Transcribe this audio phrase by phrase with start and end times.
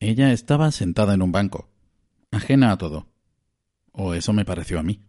[0.00, 1.68] Ella estaba sentada en un banco,
[2.30, 3.08] ajena a todo.
[3.90, 5.02] O eso me pareció a mí.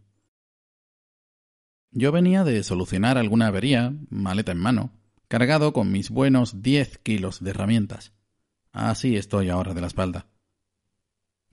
[1.91, 4.91] Yo venía de solucionar alguna avería, maleta en mano,
[5.27, 8.13] cargado con mis buenos diez kilos de herramientas.
[8.71, 10.27] Así estoy ahora de la espalda.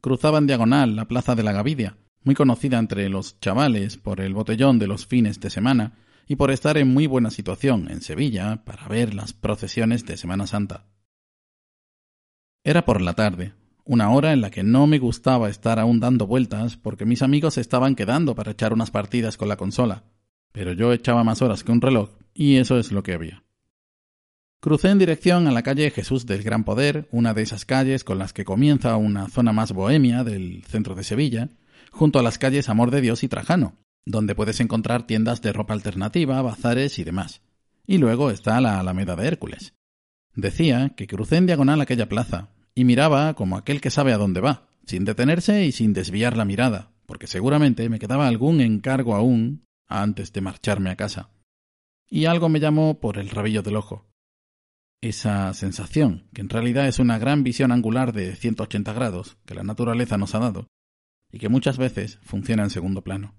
[0.00, 4.32] Cruzaba en diagonal la plaza de la Gavidia, muy conocida entre los chavales por el
[4.32, 8.64] botellón de los fines de semana y por estar en muy buena situación en Sevilla
[8.64, 10.86] para ver las procesiones de Semana Santa.
[12.66, 13.52] Era por la tarde,
[13.84, 17.58] una hora en la que no me gustaba estar aún dando vueltas porque mis amigos
[17.58, 20.02] estaban quedando para echar unas partidas con la consola,
[20.50, 23.44] pero yo echaba más horas que un reloj y eso es lo que había.
[24.58, 28.18] Crucé en dirección a la calle Jesús del Gran Poder, una de esas calles con
[28.18, 31.50] las que comienza una zona más bohemia del centro de Sevilla,
[31.92, 35.72] junto a las calles Amor de Dios y Trajano, donde puedes encontrar tiendas de ropa
[35.72, 37.42] alternativa, bazares y demás.
[37.86, 39.74] Y luego está la Alameda de Hércules.
[40.34, 44.40] Decía que crucé en diagonal aquella plaza, y miraba como aquel que sabe a dónde
[44.40, 49.64] va, sin detenerse y sin desviar la mirada, porque seguramente me quedaba algún encargo aún
[49.88, 51.30] antes de marcharme a casa.
[52.08, 54.06] Y algo me llamó por el rabillo del ojo.
[55.00, 59.62] Esa sensación, que en realidad es una gran visión angular de 180 grados que la
[59.62, 60.66] naturaleza nos ha dado,
[61.32, 63.34] y que muchas veces funciona en segundo plano.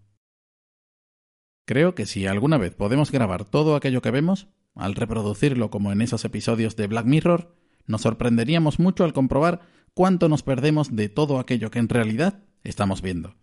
[1.67, 6.02] Creo que si alguna vez podemos grabar todo aquello que vemos, al reproducirlo como en
[6.02, 7.55] esos episodios de Black Mirror,
[7.88, 9.61] nos sorprenderíamos mucho al comprobar
[9.93, 13.36] cuánto nos perdemos de todo aquello que en realidad estamos viendo.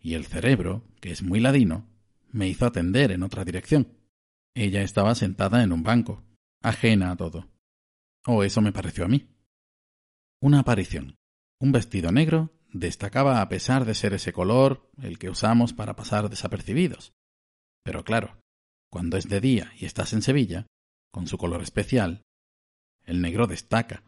[0.00, 1.86] Y el cerebro, que es muy ladino,
[2.30, 3.98] me hizo atender en otra dirección.
[4.54, 6.22] Ella estaba sentada en un banco,
[6.62, 7.48] ajena a todo.
[8.26, 9.28] O eso me pareció a mí.
[10.40, 11.16] Una aparición.
[11.58, 16.28] Un vestido negro destacaba a pesar de ser ese color el que usamos para pasar
[16.28, 17.14] desapercibidos.
[17.82, 18.38] Pero claro,
[18.90, 20.66] cuando es de día y estás en Sevilla,
[21.10, 22.22] con su color especial,
[23.06, 24.02] el negro destaca.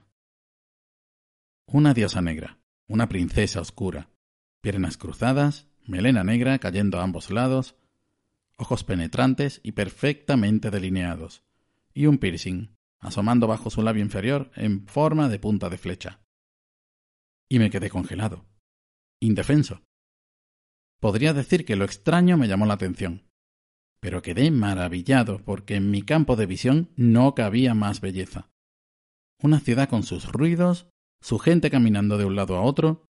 [1.67, 4.11] Una diosa negra, una princesa oscura,
[4.61, 7.77] piernas cruzadas, melena negra cayendo a ambos lados,
[8.57, 11.45] ojos penetrantes y perfectamente delineados,
[11.95, 16.21] y un piercing, asomando bajo su labio inferior en forma de punta de flecha.
[17.49, 18.45] Y me quedé congelado,
[19.21, 19.83] indefenso.
[21.01, 23.29] Podría decir que lo extraño me llamó la atención,
[24.01, 28.51] pero quedé maravillado porque en mi campo de visión no cabía más belleza.
[29.41, 30.89] Una ciudad con sus ruidos,
[31.21, 33.07] su gente caminando de un lado a otro,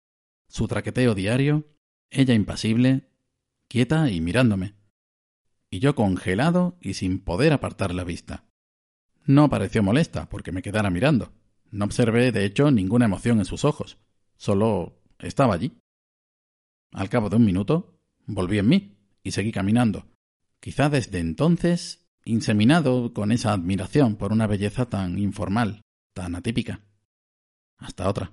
[0.49, 1.67] su traqueteo diario,
[2.11, 3.09] ella impasible,
[3.69, 4.75] quieta y mirándome.
[5.71, 8.45] Y yo congelado y sin poder apartar la vista.
[9.25, 11.33] No pareció molesta porque me quedara mirando.
[11.71, 13.99] No observé, de hecho, ninguna emoción en sus ojos.
[14.37, 15.79] Solo estaba allí.
[16.93, 20.07] Al cabo de un minuto, volví en mí y seguí caminando.
[20.61, 25.83] Quizá desde entonces, inseminado con esa admiración por una belleza tan informal,
[26.19, 26.81] tan atípica.
[27.79, 28.33] Hasta otra.